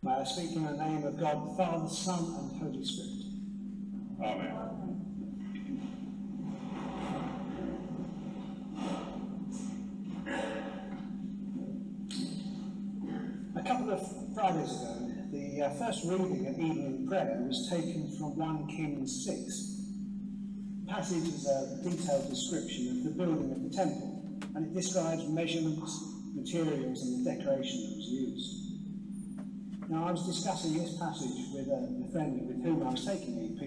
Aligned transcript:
May 0.00 0.12
I 0.12 0.22
speak 0.22 0.54
in 0.54 0.62
the 0.64 0.76
name 0.76 1.02
of 1.02 1.18
God, 1.18 1.50
the 1.50 1.56
Father, 1.56 1.88
Son, 1.88 2.20
and 2.38 2.62
Holy 2.62 2.84
Spirit. 2.84 3.18
Amen. 4.22 4.54
A 13.56 13.62
couple 13.66 13.90
of 13.90 14.34
Fridays 14.34 14.70
ago, 14.70 15.10
the 15.32 15.62
uh, 15.62 15.70
first 15.70 16.04
reading 16.04 16.46
at 16.46 16.54
evening 16.54 17.06
prayer 17.08 17.36
was 17.40 17.68
taken 17.68 18.08
from 18.16 18.38
1 18.38 18.68
Kings 18.68 19.24
6. 19.24 19.34
The 20.84 20.92
passage 20.92 21.26
is 21.26 21.44
a 21.48 21.82
detailed 21.82 22.30
description 22.30 22.98
of 22.98 23.02
the 23.02 23.10
building 23.10 23.50
of 23.50 23.68
the 23.68 23.76
temple, 23.76 24.38
and 24.54 24.64
it 24.64 24.74
describes 24.74 25.26
measurements, 25.26 26.00
materials, 26.36 27.02
and 27.02 27.26
the 27.26 27.34
decoration 27.34 27.82
that 27.82 27.96
was 27.96 28.06
used. 28.06 28.68
Now, 29.88 30.06
I 30.06 30.12
was 30.12 30.26
discussing 30.26 30.76
this 30.76 30.98
passage 30.98 31.48
with 31.54 31.66
uh, 31.66 31.72
a, 31.72 32.04
a 32.04 32.12
friend 32.12 32.46
with 32.46 32.62
whom 32.62 32.86
I 32.86 32.90
was 32.90 33.06
taking 33.06 33.40
EP 33.40 33.62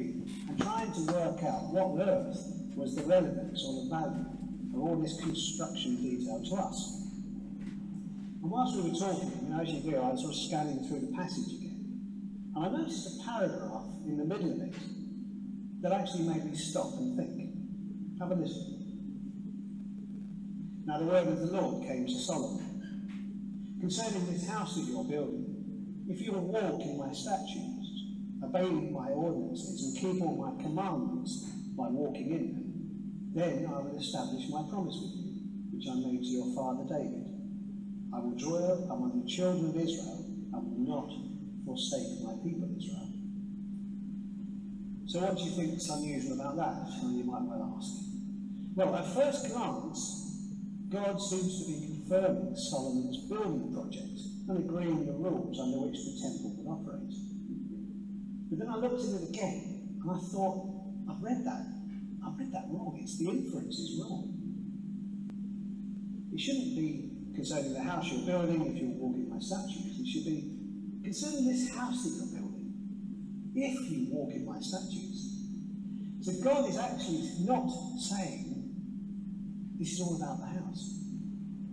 and 0.50 0.62
trying 0.62 0.94
to 0.94 1.02
work 1.14 1.42
out 1.42 1.74
what 1.74 1.98
on 1.98 2.02
earth 2.02 2.38
was 2.76 2.96
the 2.96 3.02
relevance 3.04 3.64
or 3.66 3.84
the 3.84 3.90
value 3.90 4.26
of 4.76 4.80
all 4.80 5.02
this 5.02 5.20
construction 5.20 5.98
detail 5.98 6.44
to 6.46 6.56
us. 6.62 7.02
And 7.58 8.52
whilst 8.52 8.76
we 8.76 8.92
were 8.92 8.98
talking, 8.98 9.34
you 9.42 9.50
know, 9.50 9.62
as 9.62 9.70
you 9.70 9.82
do, 9.82 9.98
I 9.98 10.12
was 10.14 10.22
sort 10.22 10.34
of 10.34 10.40
scanning 10.40 10.88
through 10.88 11.10
the 11.10 11.18
passage 11.18 11.58
again. 11.58 12.52
And 12.56 12.66
I 12.66 12.70
noticed 12.70 13.20
a 13.20 13.24
paragraph 13.26 13.86
in 14.06 14.18
the 14.18 14.26
middle 14.26 14.52
of 14.52 14.62
it 14.62 14.76
that 15.82 15.92
actually 15.92 16.30
made 16.30 16.46
me 16.46 16.56
stop 16.56 16.94
and 17.02 17.18
think. 17.18 17.50
Have 18.20 18.30
a 18.30 18.36
listen. 18.36 18.78
Now 20.86 21.00
the 21.00 21.06
word 21.06 21.28
of 21.28 21.40
the 21.40 21.48
Lord 21.48 21.82
came 21.88 22.06
to 22.06 22.14
Solomon. 22.14 23.78
Concerning 23.80 24.32
this 24.32 24.48
house 24.48 24.76
that 24.76 24.82
you're 24.82 25.04
building, 25.04 25.51
if 26.12 26.20
you 26.22 26.34
will 26.34 26.52
walk 26.52 26.82
in 26.82 26.98
my 26.98 27.14
statutes, 27.14 27.88
obeying 28.44 28.92
my 28.92 29.08
ordinances, 29.10 29.80
and 29.84 29.96
keep 29.96 30.22
all 30.22 30.36
my 30.36 30.62
commandments 30.62 31.48
by 31.78 31.88
walking 31.88 32.32
in 32.32 32.52
them, 32.52 32.68
then 33.34 33.66
I 33.66 33.80
will 33.80 33.98
establish 33.98 34.50
my 34.50 34.64
promise 34.70 35.00
with 35.00 35.16
you, 35.16 35.40
which 35.72 35.88
I 35.88 35.96
made 35.96 36.20
to 36.20 36.28
your 36.28 36.54
father 36.54 36.84
David. 36.84 37.32
I 38.14 38.20
will 38.20 38.36
dwell 38.36 38.92
among 38.92 39.24
the 39.24 39.30
children 39.30 39.70
of 39.70 39.76
Israel 39.78 40.26
and 40.52 40.62
will 40.68 40.84
not 40.84 41.10
forsake 41.64 42.20
my 42.28 42.36
people 42.44 42.68
Israel. 42.76 43.08
So 45.08 45.20
what 45.20 45.38
do 45.38 45.44
you 45.44 45.52
think 45.52 45.78
is 45.80 45.90
unusual 45.90 46.40
about 46.40 46.58
that? 46.58 46.92
You 47.04 47.24
might 47.24 47.44
well 47.44 47.76
ask. 47.80 48.04
Well, 48.76 48.96
at 48.96 49.08
first 49.16 49.48
glance, 49.48 50.52
God 50.90 51.22
seems 51.22 51.64
to 51.64 51.72
be 51.72 51.88
confirming 51.88 52.56
Solomon's 52.56 53.30
building 53.30 53.74
project 53.74 54.20
and 54.52 54.66
agreeing 54.68 55.06
the 55.06 55.14
rules 55.14 55.60
under 55.60 55.80
which 55.88 55.96
the 56.04 56.20
temple 56.20 56.52
would 56.60 56.68
operate. 56.68 57.16
But 58.50 58.60
then 58.60 58.68
I 58.68 58.76
looked 58.76 59.00
at 59.00 59.22
it 59.22 59.30
again 59.30 59.96
and 60.04 60.12
I 60.12 60.20
thought, 60.20 60.68
I've 61.10 61.24
read 61.24 61.46
that. 61.46 61.64
I've 62.26 62.38
read 62.38 62.52
that 62.52 62.68
wrong. 62.68 63.00
It's 63.02 63.18
the 63.18 63.30
inference 63.30 63.80
is 63.80 64.00
wrong. 64.04 64.28
It 66.34 66.40
shouldn't 66.40 66.76
be 66.76 67.12
concerning 67.34 67.74
the 67.74 67.84
house 67.84 68.12
you're 68.12 68.26
building, 68.26 68.68
if 68.68 68.76
you're 68.82 68.92
walking 69.00 69.30
my 69.30 69.40
statutes, 69.40 70.00
it 70.00 70.08
should 70.08 70.26
be 70.26 70.52
concerning 71.04 71.48
this 71.48 71.74
house 71.74 72.04
that 72.04 72.12
you're 72.20 72.40
building, 72.40 72.76
if 73.56 73.90
you 73.90 74.08
walk 74.12 74.34
in 74.34 74.46
my 74.46 74.60
statutes. 74.60 75.32
So 76.22 76.32
God 76.44 76.70
is 76.70 76.78
actually 76.78 77.24
not 77.48 77.72
saying 78.00 78.52
this 79.80 79.94
is 79.94 80.02
all 80.02 80.18
about 80.18 80.40
the 80.40 80.60
house. 80.60 81.00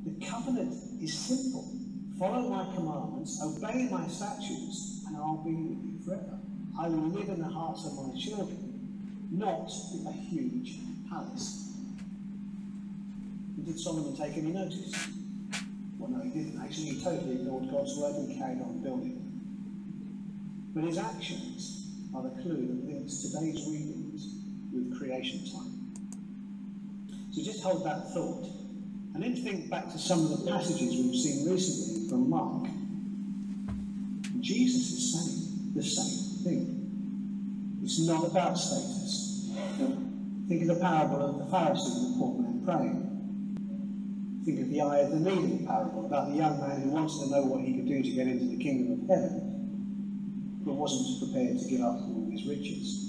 The 0.05 0.27
covenant 0.27 0.75
is 1.03 1.13
simple. 1.13 1.75
Follow 2.19 2.49
my 2.49 2.65
commandments, 2.75 3.41
obey 3.41 3.89
my 3.89 4.09
statutes, 4.09 5.05
and 5.07 5.17
I'll 5.17 5.37
be 5.45 5.55
with 5.55 5.85
you 5.85 5.99
forever. 6.05 6.39
I 6.77 6.89
will 6.89 7.11
live 7.11 7.29
in 7.29 7.39
the 7.39 7.49
hearts 7.49 7.87
of 7.87 7.95
my 7.95 8.19
children, 8.19 9.29
not 9.31 9.71
in 9.95 10.05
a 10.05 10.13
huge 10.13 10.79
palace. 11.09 11.75
And 13.57 13.65
did 13.65 13.79
Solomon 13.79 14.17
take 14.17 14.37
any 14.37 14.51
notice? 14.51 15.09
Well, 15.97 16.11
no, 16.11 16.21
he 16.23 16.31
didn't. 16.31 16.61
Actually, 16.61 16.87
he 16.87 17.05
totally 17.05 17.37
ignored 17.37 17.71
God's 17.71 17.97
word 17.97 18.17
and 18.17 18.37
carried 18.37 18.63
on 18.63 18.83
building. 18.83 19.19
But 20.75 20.85
his 20.85 20.99
actions 20.99 21.87
are 22.15 22.23
the 22.23 22.31
clue 22.43 22.67
that 22.67 22.85
links 22.85 23.23
today's 23.23 23.65
readings 23.69 24.35
with 24.73 24.99
creation 24.99 25.45
time. 25.53 25.95
So 27.31 27.43
just 27.43 27.63
hold 27.63 27.85
that 27.85 28.13
thought. 28.13 28.47
And 29.15 29.23
then 29.23 29.35
think 29.37 29.71
back 29.71 29.91
to 29.93 29.99
some 29.99 30.25
of 30.25 30.31
the 30.31 30.51
passages 30.51 30.97
we've 30.97 31.21
seen 31.21 31.51
recently 31.51 32.09
from 32.09 32.31
Mark. 32.31 32.69
Jesus 34.41 34.93
is 34.93 35.13
saying 35.13 35.73
the 35.75 35.83
same 35.83 36.45
thing. 36.45 37.81
It's 37.83 37.99
not 38.07 38.25
about 38.25 38.57
status. 38.59 39.51
Think 40.49 40.63
of 40.63 40.69
the 40.69 40.81
parable 40.81 41.23
of 41.23 41.39
the 41.39 41.45
Pharisee 41.57 41.97
and 41.97 42.15
the 42.15 42.19
poor 42.19 42.41
man 42.41 42.63
praying. 42.65 43.05
Think 44.45 44.61
of 44.61 44.71
the 44.71 44.81
eye 44.81 44.99
of 45.01 45.11
the 45.11 45.21
needle 45.21 45.67
parable 45.67 46.07
about 46.07 46.31
the 46.31 46.37
young 46.37 46.61
man 46.61 46.83
who 46.83 46.91
wanted 46.91 47.21
to 47.21 47.31
know 47.31 47.43
what 47.43 47.61
he 47.61 47.75
could 47.75 47.87
do 47.87 48.03
to 48.03 48.11
get 48.11 48.27
into 48.27 48.47
the 48.47 48.57
kingdom 48.63 48.93
of 48.93 49.09
heaven, 49.09 50.61
but 50.65 50.75
wasn't 50.75 51.19
prepared 51.21 51.59
to 51.59 51.69
give 51.69 51.81
up 51.81 51.97
all 51.97 52.29
his 52.31 52.47
riches. 52.47 53.05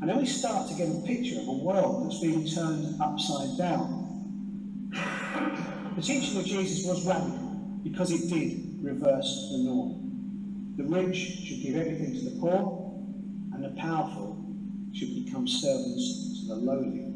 And 0.00 0.10
then 0.10 0.18
we 0.18 0.26
start 0.26 0.68
to 0.68 0.74
get 0.74 0.88
a 0.88 1.00
picture 1.06 1.40
of 1.40 1.48
a 1.48 1.52
world 1.52 2.04
that's 2.04 2.20
being 2.20 2.46
turned 2.46 3.00
upside 3.00 3.56
down. 3.56 4.05
The 5.96 6.02
teaching 6.02 6.38
of 6.38 6.44
Jesus 6.44 6.86
was 6.86 7.06
radical 7.06 7.56
because 7.82 8.10
it 8.10 8.28
did 8.28 8.84
reverse 8.84 9.48
the 9.50 9.58
norm. 9.64 10.74
The 10.76 10.84
rich 10.84 11.16
should 11.16 11.62
give 11.62 11.74
everything 11.74 12.12
to 12.12 12.20
the 12.20 12.38
poor, 12.38 12.94
and 13.54 13.64
the 13.64 13.70
powerful 13.80 14.44
should 14.92 15.24
become 15.24 15.48
servants 15.48 16.40
to 16.40 16.48
the 16.48 16.54
lowly. 16.56 17.14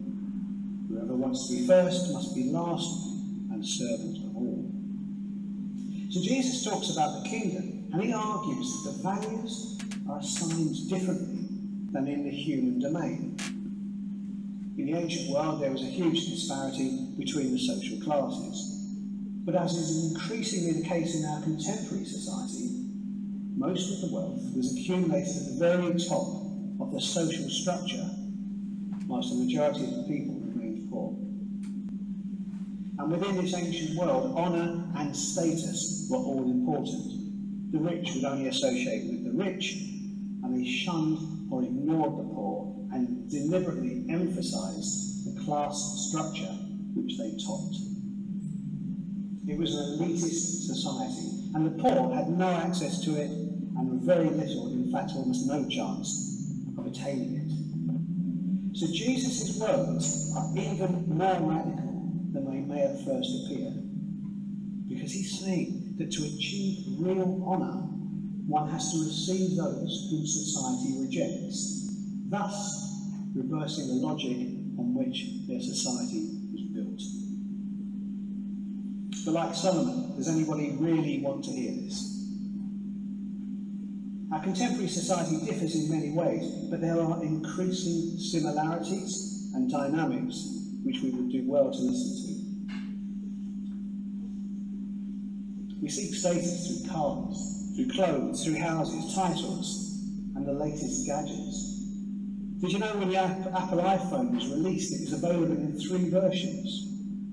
Whoever 0.89 1.15
wants 1.15 1.47
to 1.49 1.57
be 1.57 1.67
first 1.67 2.11
must 2.11 2.35
be 2.35 2.45
last 2.45 3.11
and 3.51 3.67
servant 3.67 4.17
of 4.17 4.37
all. 4.37 4.65
So 6.09 6.23
Jesus 6.23 6.65
talks 6.65 6.89
about 6.89 7.23
the 7.23 7.29
kingdom, 7.29 7.87
and 7.93 8.03
he 8.03 8.15
argues 8.15 8.83
that 8.83 8.93
the 8.93 9.03
values 9.03 9.79
are 10.09 10.21
assigned 10.21 10.89
differently 10.89 11.45
than 11.93 12.09
in 12.09 12.25
the 12.25 12.31
human 12.31 12.81
domain. 12.81 13.37
In 14.77 14.87
the 14.87 14.95
ancient 14.95 15.31
world, 15.31 15.61
there 15.61 15.73
was 15.73 15.83
a 15.83 15.87
huge 15.87 16.27
disparity 16.27 17.09
between 17.19 17.53
the 17.53 17.59
social 17.59 18.01
classes. 18.01 18.77
But 19.45 19.55
as 19.55 19.73
is 19.73 20.13
increasingly 20.13 20.81
the 20.81 20.89
case 20.89 21.17
in 21.17 21.25
our 21.25 21.43
contemporary 21.43 22.05
society, 22.05 22.87
most 23.57 23.93
of 23.93 24.09
the 24.09 24.15
wealth 24.15 24.41
was 24.55 24.73
accumulated 24.73 25.37
at 25.37 25.45
the 25.51 25.57
very 25.59 25.99
top 25.99 26.29
of 26.81 26.93
the 26.93 27.01
social 27.01 27.49
structure, 27.51 28.09
whilst 29.07 29.31
the 29.31 29.45
majority 29.45 29.85
of 29.85 29.97
the 29.97 30.03
people 30.05 30.37
remained 30.41 30.91
poor. 30.91 31.17
And 32.99 33.11
within 33.11 33.37
this 33.37 33.55
ancient 33.55 33.99
world, 33.99 34.37
honour 34.37 34.85
and 34.97 35.15
status 35.17 36.07
were 36.11 36.19
all 36.19 36.45
important. 36.45 37.73
The 37.73 37.79
rich 37.79 38.15
would 38.15 38.25
only 38.25 38.49
associate 38.49 39.11
with 39.11 39.25
the 39.25 39.33
rich, 39.33 39.73
and 40.43 40.57
they 40.57 40.69
shunned 40.69 41.53
or 41.53 41.63
ignored 41.63 42.19
the 42.19 42.35
poor 42.35 42.60
deliberately 43.31 44.05
emphasized 44.11 45.25
the 45.25 45.45
class 45.45 46.09
structure 46.09 46.53
which 46.95 47.17
they 47.17 47.31
topped. 47.45 47.77
It 49.49 49.59
was 49.59 49.75
an 49.75 49.99
elitist 49.99 50.67
society, 50.67 51.51
and 51.55 51.67
the 51.67 51.83
poor 51.83 52.15
had 52.15 52.29
no 52.29 52.49
access 52.51 53.01
to 53.05 53.15
it 53.17 53.31
and 53.31 54.03
very 54.03 54.29
little, 54.31 54.73
in 54.73 54.93
fact 54.93 55.13
almost 55.15 55.47
no 55.47 55.69
chance 55.69 56.53
of 56.77 56.87
attaining 56.87 57.37
it. 57.37 58.77
So 58.77 58.87
Jesus' 58.87 59.59
words 59.59 60.33
are 60.37 60.51
even 60.57 61.05
more 61.09 61.41
radical 61.41 62.13
than 62.33 62.45
they 62.47 62.61
may 62.61 62.83
at 62.83 63.05
first 63.05 63.31
appear, 63.45 63.73
because 64.89 65.13
he's 65.13 65.41
saying 65.41 65.95
that 65.99 66.11
to 66.13 66.25
achieve 66.25 66.85
real 66.99 67.43
honour, 67.47 67.87
one 68.47 68.69
has 68.71 68.93
to 68.93 68.99
receive 69.05 69.57
those 69.57 70.09
whom 70.11 70.27
society 70.27 70.99
rejects, 71.01 71.91
thus 72.29 73.00
reversing 73.35 73.89
the 73.89 73.95
logic 73.95 74.37
on 74.79 74.95
which 74.95 75.47
their 75.47 75.61
society 75.61 76.31
was 76.53 76.63
built. 76.75 77.01
But 79.25 79.35
like 79.35 79.55
Solomon, 79.55 80.17
does 80.17 80.29
anybody 80.29 80.77
really 80.79 81.21
want 81.21 81.45
to 81.45 81.51
hear 81.51 81.73
this? 81.73 82.21
Our 84.33 84.43
contemporary 84.43 84.89
society 84.89 85.45
differs 85.45 85.75
in 85.75 85.91
many 85.91 86.13
ways, 86.13 86.45
but 86.71 86.81
there 86.81 87.01
are 87.01 87.23
increasing 87.23 88.17
similarities 88.19 89.51
and 89.55 89.71
dynamics 89.71 90.61
which 90.85 91.01
we 91.03 91.11
would 91.11 91.31
do 91.31 91.43
well 91.47 91.71
to 91.71 91.79
listen 91.79 92.27
to. 92.27 92.41
We 95.83 95.89
seek 95.89 96.15
status 96.15 96.67
through 96.67 96.91
cars, 96.93 97.73
through 97.75 97.89
clothes, 97.89 98.45
through 98.45 98.59
houses, 98.59 99.15
titles, 99.15 99.99
and 100.37 100.47
the 100.47 100.53
latest 100.53 101.07
gadgets. 101.07 101.80
Did 102.61 102.73
you 102.73 102.79
know 102.79 102.99
when 102.99 103.09
the 103.09 103.17
Apple 103.17 103.79
iPhone 103.79 104.35
was 104.35 104.49
released, 104.49 104.93
it 104.93 105.01
was 105.01 105.15
available 105.15 105.53
in 105.53 105.81
three 105.81 106.11
versions? 106.11 106.87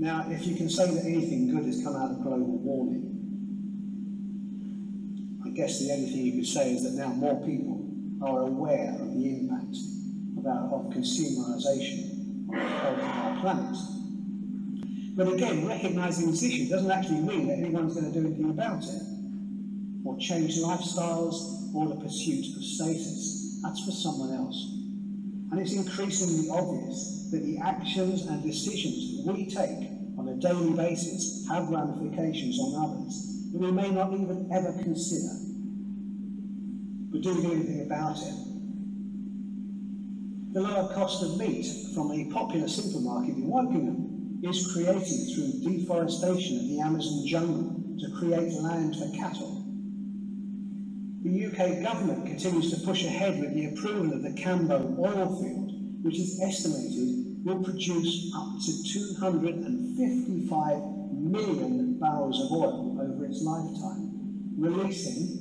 Now, 0.00 0.24
if 0.30 0.46
you 0.46 0.56
can 0.56 0.70
say 0.70 0.86
that 0.94 1.04
anything 1.04 1.54
good 1.54 1.66
has 1.66 1.82
come 1.84 1.94
out 1.94 2.10
of 2.10 2.22
global 2.22 2.58
warming, 2.58 3.10
I 5.44 5.50
guess 5.50 5.78
the 5.78 5.92
only 5.92 6.10
thing 6.10 6.24
you 6.24 6.32
could 6.40 6.46
say 6.46 6.72
is 6.72 6.84
that 6.84 6.94
now 6.94 7.08
more 7.08 7.44
people 7.44 7.86
are 8.22 8.40
aware 8.42 8.96
of 8.98 9.12
the 9.14 9.28
impact 9.28 9.76
of, 10.38 10.46
our, 10.46 10.72
of 10.72 10.86
consumerisation 10.86 12.48
on 12.48 13.00
our 13.00 13.40
planet. 13.40 13.76
But 15.16 15.34
again, 15.34 15.66
recognising 15.66 16.30
this 16.30 16.42
issue 16.42 16.68
doesn't 16.70 16.90
actually 16.90 17.20
mean 17.20 17.46
that 17.48 17.58
anyone's 17.58 17.94
going 17.94 18.10
to 18.10 18.20
do 18.20 18.26
anything 18.26 18.50
about 18.50 18.82
it, 18.84 19.02
or 20.04 20.16
change 20.18 20.56
lifestyles, 20.56 21.74
or 21.74 21.88
the 21.88 21.96
pursuit 21.96 22.56
of 22.56 22.64
status. 22.64 23.43
That's 23.64 23.82
for 23.82 23.92
someone 23.92 24.34
else. 24.34 24.62
And 25.50 25.58
it's 25.58 25.72
increasingly 25.72 26.50
obvious 26.50 27.30
that 27.32 27.42
the 27.42 27.58
actions 27.58 28.26
and 28.26 28.42
decisions 28.42 29.24
we 29.26 29.46
take 29.46 29.88
on 30.18 30.28
a 30.28 30.34
daily 30.36 30.74
basis 30.74 31.48
have 31.48 31.68
ramifications 31.70 32.58
on 32.60 32.84
others 32.84 33.50
that 33.52 33.60
we 33.60 33.72
may 33.72 33.90
not 33.90 34.12
even 34.12 34.50
ever 34.52 34.72
consider. 34.82 35.32
But 37.10 37.22
do 37.22 37.34
we 37.34 37.42
do 37.42 37.52
anything 37.52 37.86
about 37.86 38.18
it? 38.18 38.34
The 40.52 40.60
lower 40.60 40.92
cost 40.92 41.22
of 41.22 41.38
meat 41.38 41.66
from 41.94 42.12
a 42.12 42.30
popular 42.32 42.68
supermarket 42.68 43.36
in 43.36 43.50
Wokingham 43.50 44.44
is 44.44 44.72
created 44.72 45.34
through 45.34 45.62
deforestation 45.62 46.58
of 46.58 46.68
the 46.68 46.80
Amazon 46.80 47.26
jungle 47.26 47.80
to 47.98 48.10
create 48.18 48.52
land 48.52 48.94
for 48.94 49.10
cattle. 49.16 49.64
The 51.24 51.46
UK 51.46 51.82
government 51.82 52.26
continues 52.26 52.70
to 52.70 52.76
push 52.84 53.02
ahead 53.02 53.40
with 53.40 53.54
the 53.54 53.68
approval 53.68 54.12
of 54.12 54.22
the 54.22 54.32
Cambo 54.32 54.94
oil 54.98 55.40
field, 55.40 56.04
which 56.04 56.18
is 56.18 56.38
estimated 56.38 57.42
will 57.46 57.64
produce 57.64 58.30
up 58.36 58.60
to 58.62 58.84
255 58.84 60.82
million 61.12 61.98
barrels 61.98 62.42
of 62.42 62.52
oil 62.52 62.98
over 63.00 63.24
its 63.24 63.40
lifetime, 63.42 64.52
releasing 64.58 65.40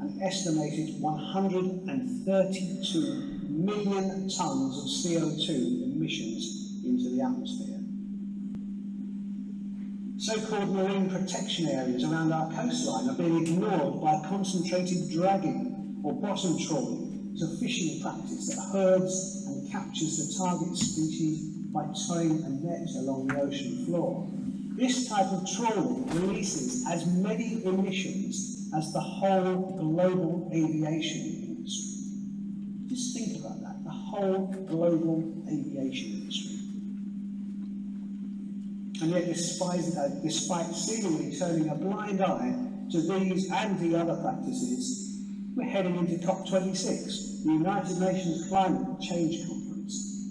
an 0.00 0.18
estimated 0.22 0.98
132 0.98 3.40
million 3.50 4.30
tonnes 4.30 4.78
of 4.78 4.86
CO2 4.88 5.92
emissions 5.92 6.80
into 6.86 7.10
the 7.10 7.20
atmosphere. 7.20 7.82
So-called 10.26 10.74
marine 10.74 11.08
protection 11.08 11.68
areas 11.68 12.02
around 12.02 12.32
our 12.32 12.50
coastline 12.52 13.08
are 13.08 13.14
being 13.14 13.46
ignored 13.46 14.02
by 14.02 14.20
concentrated 14.28 15.08
dragging 15.12 16.00
or 16.02 16.14
bottom 16.14 16.58
trawling 16.58 17.30
as 17.32 17.42
a 17.42 17.56
fishing 17.58 18.02
practice 18.02 18.48
that 18.48 18.60
herds 18.72 19.44
and 19.46 19.70
captures 19.70 20.16
the 20.18 20.36
target 20.36 20.76
species 20.76 21.44
by 21.72 21.86
towing 22.08 22.42
a 22.42 22.48
net 22.48 22.88
along 22.96 23.28
the 23.28 23.40
ocean 23.40 23.86
floor. 23.86 24.28
This 24.74 25.08
type 25.08 25.26
of 25.26 25.48
trawling 25.48 26.08
releases 26.08 26.84
as 26.90 27.06
many 27.06 27.64
emissions 27.64 28.68
as 28.76 28.92
the 28.92 29.00
whole 29.00 29.76
global 29.78 30.50
aviation 30.52 31.20
industry. 31.20 32.02
Just 32.88 33.14
think 33.14 33.38
about 33.38 33.60
that, 33.60 33.84
the 33.84 33.90
whole 33.90 34.48
global 34.66 35.22
aviation 35.48 36.22
industry. 36.22 36.55
And 39.02 39.10
yet, 39.10 39.26
despite, 39.26 39.84
uh, 39.96 40.08
despite 40.22 40.74
seemingly 40.74 41.36
turning 41.36 41.68
a 41.68 41.74
blind 41.74 42.22
eye 42.22 42.54
to 42.92 43.00
these 43.00 43.50
and 43.50 43.78
the 43.78 43.98
other 43.98 44.16
practices, 44.22 45.20
we're 45.54 45.64
heading 45.64 45.96
into 45.96 46.14
COP26, 46.26 47.44
the 47.44 47.52
United 47.52 47.98
Nations 47.98 48.48
Climate 48.48 49.00
Change 49.00 49.46
Conference. 49.46 50.24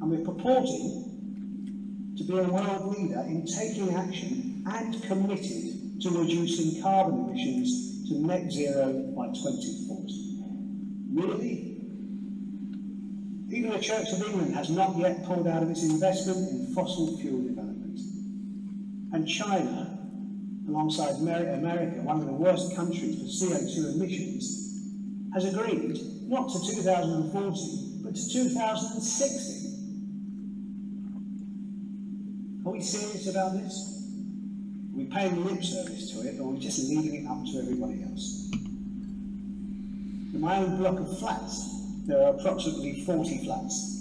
And 0.00 0.10
we're 0.10 0.24
purporting 0.24 2.14
to 2.16 2.24
be 2.24 2.38
a 2.38 2.44
world 2.44 2.96
leader 2.96 3.20
in 3.26 3.46
taking 3.46 3.94
action 3.94 4.62
and 4.66 5.02
committed 5.02 6.00
to 6.02 6.10
reducing 6.10 6.82
carbon 6.82 7.28
emissions 7.28 8.08
to 8.08 8.14
net 8.14 8.50
zero 8.52 8.92
by 9.16 9.26
2040. 9.26 10.40
Really? 11.14 11.70
Even 13.50 13.70
the 13.70 13.78
Church 13.80 14.12
of 14.12 14.22
England 14.22 14.54
has 14.54 14.70
not 14.70 14.96
yet 14.96 15.24
pulled 15.24 15.48
out 15.48 15.62
of 15.62 15.70
its 15.70 15.82
investment 15.82 16.50
in 16.50 16.74
fossil 16.74 17.16
fuel 17.18 17.43
China, 19.26 19.98
alongside 20.68 21.16
America, 21.16 22.00
one 22.02 22.20
of 22.20 22.26
the 22.26 22.32
worst 22.32 22.74
countries 22.74 23.16
for 23.18 23.26
CO2 23.46 23.94
emissions, 23.94 24.64
has 25.34 25.44
agreed 25.52 25.98
not 26.28 26.50
to 26.50 26.58
2040, 26.74 28.02
but 28.02 28.14
to 28.14 28.32
2060. 28.32 29.64
Are 32.66 32.72
we 32.72 32.80
serious 32.80 33.26
about 33.28 33.52
this? 33.54 33.74
Are 34.92 34.96
we 34.96 35.04
paying 35.06 35.44
lip 35.44 35.62
service 35.62 36.10
to 36.12 36.20
it, 36.26 36.38
or 36.40 36.44
are 36.44 36.52
we 36.52 36.60
just 36.60 36.78
leaving 36.88 37.14
it 37.14 37.26
up 37.28 37.44
to 37.44 37.58
everybody 37.58 38.02
else? 38.04 38.50
In 40.32 40.40
my 40.40 40.56
own 40.58 40.76
block 40.78 40.98
of 40.98 41.18
flats, 41.18 41.68
there 42.06 42.22
are 42.22 42.34
approximately 42.34 43.04
40 43.04 43.44
flats. 43.44 44.00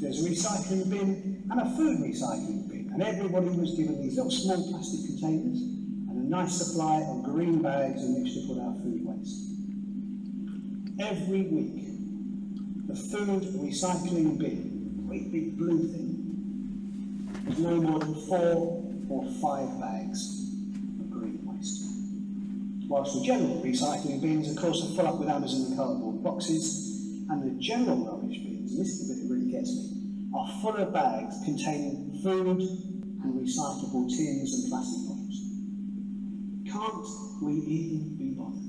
There's 0.00 0.24
a 0.24 0.28
recycling 0.28 0.88
bin 0.90 1.42
and 1.50 1.60
a 1.60 1.64
food 1.76 1.98
recycling 1.98 2.63
bin. 2.63 2.63
And 2.94 3.02
everybody 3.02 3.48
was 3.48 3.74
given 3.74 4.00
these 4.00 4.14
little 4.14 4.30
small 4.30 4.70
plastic 4.70 5.04
containers 5.06 5.62
and 5.62 6.10
a 6.10 6.30
nice 6.30 6.54
supply 6.54 7.02
of 7.02 7.24
green 7.24 7.60
bags 7.60 8.04
in 8.04 8.22
which 8.22 8.34
to 8.34 8.46
put 8.46 8.62
our 8.62 8.72
food 8.74 9.04
waste. 9.04 9.50
Every 11.00 11.42
week, 11.42 11.88
the 12.86 12.94
food 12.94 13.42
recycling 13.58 14.38
bin, 14.38 15.06
great 15.08 15.32
big 15.32 15.58
blue 15.58 15.88
thing, 15.88 17.42
was 17.48 17.58
no 17.58 17.80
more 17.80 17.98
than 17.98 18.14
four 18.14 18.84
or 19.08 19.24
five 19.42 19.80
bags 19.80 20.52
of 21.00 21.10
green 21.10 21.40
waste. 21.42 21.82
Whilst 22.88 23.18
the 23.18 23.24
general 23.24 23.60
recycling 23.60 24.22
bins, 24.22 24.48
of 24.50 24.56
course, 24.56 24.84
are 24.84 24.94
full 24.94 25.08
up 25.08 25.18
with 25.18 25.28
Amazon 25.28 25.66
and 25.66 25.76
cardboard 25.76 26.22
boxes, 26.22 27.26
and 27.28 27.42
the 27.42 27.60
general 27.60 28.06
rubbish 28.06 28.38
bins, 28.38 28.78
this 28.78 28.86
is 28.86 29.08
the 29.08 29.14
bit 29.14 29.22
that 29.28 29.34
really 29.34 29.50
gets 29.50 29.74
me, 29.74 30.03
are 30.34 30.48
full 30.60 30.76
of 30.76 30.92
bags 30.92 31.36
containing 31.44 32.18
food 32.22 32.58
and 32.58 33.40
recyclable 33.40 34.08
tins 34.08 34.52
and 34.54 34.68
plastic 34.68 35.06
bottles. 35.06 35.38
Can't 36.66 37.42
we 37.42 37.52
even 37.54 38.16
be 38.18 38.30
bothered? 38.34 38.64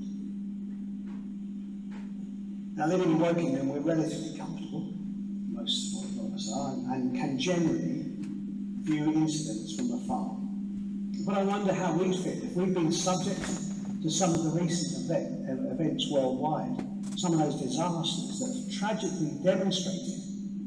Now, 2.76 2.86
living 2.86 3.12
in 3.12 3.18
Wokingham, 3.18 3.66
we're 3.66 3.80
relatively 3.80 4.38
comfortable, 4.38 4.92
most 5.50 6.04
of 6.04 6.34
us 6.34 6.52
are, 6.54 6.72
and 6.94 7.16
can 7.16 7.38
generally 7.38 8.04
view 8.82 9.12
incidents 9.14 9.74
from 9.74 9.92
afar. 9.92 10.36
But 11.26 11.38
I 11.38 11.42
wonder 11.42 11.72
how 11.72 11.94
we 11.94 12.16
fit 12.16 12.44
if 12.44 12.54
we've 12.54 12.74
been 12.74 12.92
subject 12.92 13.40
to 14.02 14.10
some 14.10 14.34
of 14.34 14.44
the 14.44 14.50
recent 14.50 15.04
event, 15.04 15.72
events 15.72 16.08
worldwide, 16.12 16.78
some 17.18 17.32
of 17.32 17.40
those 17.40 17.60
disasters 17.60 18.38
that 18.38 18.54
have 18.54 18.78
tragically 18.78 19.32
demonstrated 19.42 20.15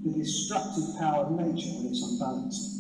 the 0.03 0.11
destructive 0.17 0.99
power 0.99 1.25
of 1.25 1.31
nature 1.31 1.69
when 1.75 1.87
it's 1.87 2.03
unbalanced. 2.03 2.79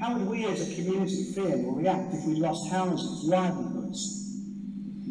How 0.00 0.18
would 0.18 0.28
we 0.28 0.46
as 0.46 0.60
a 0.68 0.74
community 0.74 1.32
feel 1.32 1.66
or 1.66 1.78
react 1.78 2.14
if 2.14 2.24
we 2.24 2.34
lost 2.34 2.70
houses, 2.70 3.24
livelihoods, 3.24 4.38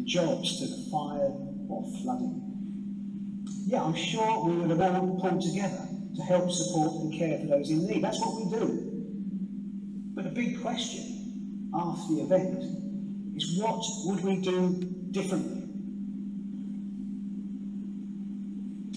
jobs 0.04 0.58
to 0.58 0.66
the 0.66 0.90
fire 0.90 1.32
or 1.68 1.84
flooding? 2.02 2.42
Yeah, 3.66 3.84
I'm 3.84 3.94
sure 3.94 4.44
we 4.44 4.56
would 4.56 4.70
have 4.70 4.80
all 4.80 5.20
pulled 5.20 5.42
together 5.42 5.88
to 6.16 6.22
help 6.22 6.50
support 6.50 7.02
and 7.02 7.12
care 7.18 7.38
for 7.38 7.46
those 7.46 7.70
in 7.70 7.86
need. 7.86 8.02
That's 8.02 8.20
what 8.20 8.44
we 8.44 8.50
do. 8.58 8.92
But 10.14 10.24
the 10.24 10.30
big 10.30 10.60
question 10.60 11.70
after 11.74 12.14
the 12.14 12.20
event 12.22 12.64
is 13.36 13.58
what 13.58 13.82
would 14.04 14.22
we 14.24 14.36
do 14.36 15.08
differently? 15.10 15.61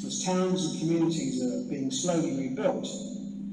As 0.05 0.23
towns 0.23 0.63
and 0.63 0.79
communities 0.79 1.41
are 1.41 1.67
being 1.67 1.89
slowly 1.89 2.37
rebuilt, 2.37 2.87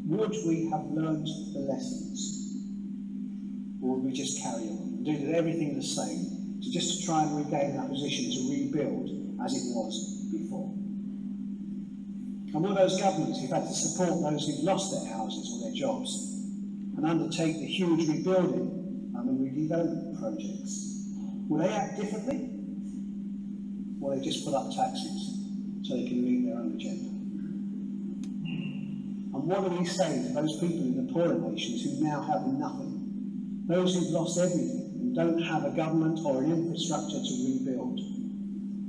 would 0.05 0.37
we 0.47 0.69
have 0.69 0.85
learned 0.85 1.27
the 1.55 1.61
lessons? 1.61 2.59
Or 3.81 3.95
would 3.95 4.05
we 4.05 4.13
just 4.13 4.43
carry 4.43 4.69
on 4.69 5.01
and 5.01 5.05
do 5.05 5.33
everything 5.33 5.77
the 5.77 5.83
same, 5.83 6.61
to 6.63 6.71
just 6.71 7.01
to 7.01 7.07
try 7.07 7.23
and 7.23 7.39
regain 7.39 7.75
that 7.79 7.89
position 7.89 8.31
to 8.33 8.51
rebuild 8.53 9.09
as 9.43 9.55
it 9.55 9.73
was 9.73 10.29
before? 10.31 10.69
And 12.53 12.63
will 12.63 12.75
those 12.75 13.01
governments 13.01 13.41
who've 13.41 13.51
had 13.51 13.65
to 13.65 13.73
support 13.73 14.21
those 14.21 14.47
who've 14.47 14.65
lost 14.65 14.93
their 14.93 15.11
houses 15.11 15.55
or 15.55 15.65
their 15.65 15.75
jobs 15.75 16.37
and 16.99 17.07
undertake 17.07 17.61
the 17.61 17.67
huge 17.67 18.07
rebuilding 18.11 19.11
and 19.17 19.27
the 19.27 19.33
redevelopment 19.33 20.21
projects, 20.21 21.01
will 21.49 21.61
they 21.61 21.73
act 21.73 21.99
differently? 21.99 22.51
or 24.03 24.17
they 24.17 24.21
just 24.21 24.45
put 24.45 24.53
up 24.53 24.69
taxes 24.75 25.42
they 25.93 26.09
can 26.09 26.25
meet 26.25 26.47
their 26.47 26.57
own 26.57 26.75
agenda. 26.75 27.09
And 29.35 29.45
what 29.45 29.69
do 29.69 29.77
we 29.77 29.85
say 29.85 30.23
to 30.23 30.33
those 30.33 30.59
people 30.61 30.79
in 30.79 31.07
the 31.07 31.13
poorer 31.13 31.35
nations 31.35 31.83
who 31.85 32.05
now 32.05 32.23
have 32.23 32.47
nothing? 32.47 33.65
Those 33.67 33.95
who've 33.95 34.11
lost 34.11 34.39
everything 34.39 34.91
and 35.01 35.15
don't 35.15 35.43
have 35.43 35.65
a 35.65 35.71
government 35.71 36.21
or 36.25 36.43
an 36.43 36.53
infrastructure 36.53 37.21
to 37.21 37.35
rebuild? 37.47 38.01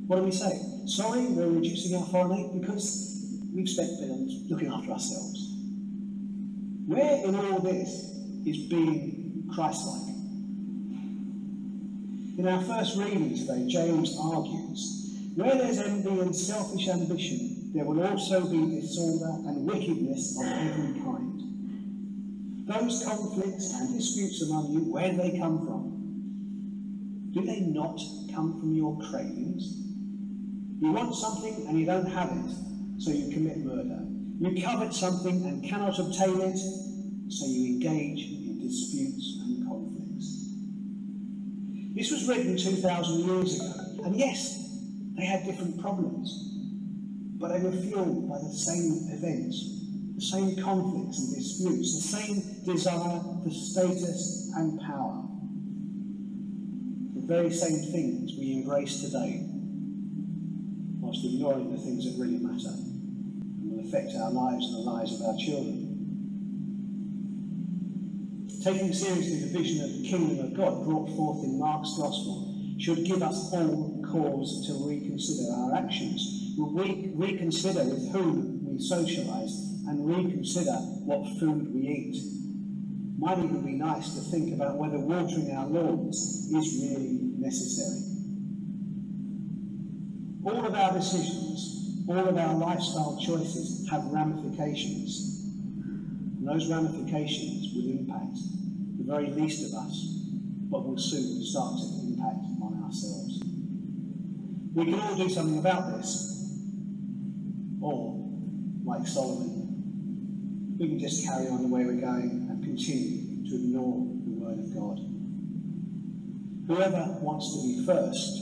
What 0.07 0.17
do 0.17 0.24
we 0.24 0.31
say? 0.31 0.62
Sorry, 0.86 1.25
we're 1.27 1.48
reducing 1.48 1.95
our 1.98 2.05
foreign 2.05 2.39
aid 2.39 2.62
because 2.62 3.39
we've 3.53 3.69
spent 3.69 4.00
billions 4.00 4.50
looking 4.50 4.67
after 4.72 4.91
ourselves. 4.91 5.50
Where 6.86 7.25
in 7.25 7.36
all 7.36 7.60
this 7.60 8.12
is 8.45 8.57
being 8.69 9.50
Christ-like? 9.53 10.13
In 12.38 12.48
our 12.48 12.62
first 12.63 12.98
reading 12.98 13.38
today, 13.38 13.65
James 13.67 14.17
argues, 14.19 15.12
where 15.35 15.55
there's 15.55 15.79
envy 15.79 16.19
and 16.19 16.35
selfish 16.35 16.87
ambition, 16.87 17.71
there 17.73 17.85
will 17.85 18.05
also 18.05 18.47
be 18.49 18.79
disorder 18.79 19.31
and 19.47 19.65
wickedness 19.65 20.39
of 20.39 20.45
every 20.45 21.01
kind. 21.01 21.39
Those 22.67 23.03
conflicts 23.03 23.73
and 23.73 23.97
disputes 23.97 24.43
among 24.43 24.71
you, 24.71 24.93
where 24.93 25.11
do 25.11 25.17
they 25.17 25.37
come 25.37 25.65
from? 25.65 27.31
Do 27.33 27.41
they 27.45 27.61
not 27.61 27.99
come 28.33 28.59
from 28.59 28.75
your 28.75 28.99
cravings? 29.09 29.79
You 30.79 30.91
want 30.91 31.15
something 31.15 31.65
and 31.67 31.79
you 31.79 31.85
don't 31.85 32.05
have 32.05 32.29
it, 32.29 32.51
so 32.99 33.11
you 33.11 33.33
commit 33.33 33.57
murder. 33.57 34.05
You 34.39 34.61
covet 34.63 34.93
something 34.93 35.45
and 35.45 35.63
cannot 35.63 35.97
obtain 35.97 36.41
it, 36.41 36.57
so 37.29 37.47
you 37.47 37.73
engage 37.73 38.27
in 38.29 38.59
disputes 38.61 39.39
and 39.41 39.67
conflicts. 39.67 40.49
This 41.95 42.11
was 42.11 42.27
written 42.27 42.55
2,000 42.55 43.25
years 43.25 43.59
ago, 43.59 44.03
and 44.05 44.15
yes, 44.15 44.62
they 45.15 45.25
had 45.25 45.46
different 45.46 45.79
problems, 45.79 46.50
but 47.39 47.50
they 47.50 47.60
were 47.60 47.72
fueled 47.72 48.29
by 48.29 48.39
the 48.39 48.53
same 48.53 49.10
events, 49.13 49.82
the 50.15 50.22
same 50.22 50.55
conflicts 50.63 51.20
and 51.20 51.36
disputes, 51.36 51.96
the 51.96 52.17
same 52.17 52.65
desire 52.65 53.22
for 53.43 53.50
status 53.51 54.51
and 54.55 54.79
power. 54.82 55.24
The 57.15 57.27
very 57.27 57.51
same 57.51 57.91
things 57.91 58.34
we 58.39 58.53
embrace 58.53 59.01
today, 59.01 59.46
whilst 61.00 61.24
ignoring 61.24 61.72
the 61.72 61.82
things 61.82 62.05
that 62.05 62.20
really 62.22 62.39
matter 62.39 62.74
and 62.74 63.72
will 63.72 63.86
affect 63.88 64.15
our 64.15 64.32
lives 64.32 64.65
and 64.65 64.75
the 64.75 64.89
lives 64.89 65.13
of 65.13 65.27
our 65.27 65.38
children. 65.38 65.89
Taking 68.63 68.93
seriously 68.93 69.41
the 69.41 69.58
vision 69.58 69.84
of 69.84 69.91
the 69.91 70.10
kingdom 70.10 70.46
of 70.46 70.53
God 70.55 70.86
brought 70.86 71.10
forth 71.10 71.43
in 71.43 71.60
Mark's 71.60 71.98
Gospel 71.98 72.52
should 72.79 73.05
give 73.05 73.21
us 73.23 73.51
all 73.53 74.03
cause 74.11 74.65
to 74.67 74.87
reconsider 74.87 75.51
our 75.51 75.75
actions. 75.75 76.53
We 76.57 77.11
reconsider 77.15 77.83
with 77.83 78.11
whom 78.11 78.65
we 78.65 78.77
socialise 78.77 79.87
and 79.87 80.07
reconsider 80.07 80.75
what 81.05 81.39
food 81.39 81.73
we 81.73 81.81
eat. 81.87 82.15
Might 83.17 83.39
even 83.39 83.61
be 83.61 83.73
nice 83.73 84.13
to 84.15 84.21
think 84.31 84.53
about 84.53 84.77
whether 84.77 84.97
watering 84.97 85.51
our 85.51 85.67
lawns 85.67 86.51
is 86.51 86.81
really 86.81 87.19
necessary. 87.37 88.01
All 90.45 90.65
of 90.65 90.75
our 90.75 90.93
decisions, 90.93 92.03
all 92.07 92.27
of 92.27 92.37
our 92.37 92.55
lifestyle 92.55 93.17
choices 93.23 93.87
have 93.89 94.03
ramifications. 94.05 95.45
And 96.37 96.47
those 96.47 96.69
ramifications 96.69 97.73
will 97.73 97.91
impact 97.91 98.37
the 98.97 99.03
very 99.05 99.31
least 99.31 99.71
of 99.71 99.79
us, 99.79 100.19
but 100.69 100.85
will 100.85 100.97
soon 100.97 101.43
start 101.43 101.79
to 101.79 102.07
impact 102.07 102.32
ourselves. 102.93 103.41
We 104.73 104.85
can 104.85 105.00
all 105.00 105.15
do 105.15 105.29
something 105.29 105.57
about 105.57 105.97
this, 105.97 106.29
or, 107.81 108.29
like 108.85 109.07
Solomon, 109.07 110.75
we 110.79 110.88
can 110.89 111.00
just 111.00 111.25
carry 111.25 111.47
on 111.47 111.63
the 111.63 111.67
way 111.67 111.85
we're 111.85 112.01
going 112.01 112.47
and 112.50 112.63
continue 112.63 113.50
to 113.50 113.55
ignore 113.55 114.07
the 114.25 114.31
word 114.31 114.59
of 114.59 114.73
God. 114.73 115.00
Whoever 116.67 117.17
wants 117.21 117.55
to 117.55 117.62
be 117.63 117.85
first 117.85 118.41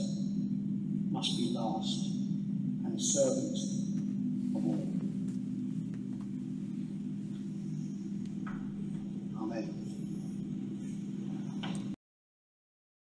must 1.10 1.36
be 1.36 1.52
last 1.52 2.06
and 2.84 3.00
servant 3.00 3.58
of 4.56 4.66
all. 4.66 4.91